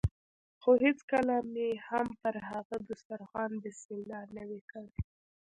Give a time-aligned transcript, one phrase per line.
[0.61, 4.89] خو هېڅکله به مې هم پر هغه دسترخوان بسم الله نه وي کړې.